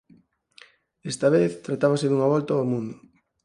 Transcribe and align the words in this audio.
Esta 1.11 1.27
vez 1.35 1.51
tratábase 1.67 2.05
dunha 2.07 2.31
volta 2.33 2.51
ao 2.55 2.69
mundo. 2.71 2.95